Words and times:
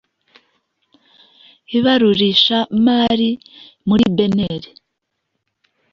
ibarurisha 1.77 2.57
mari 2.85 3.29
muri 3.87 4.05
beneri 4.17 4.69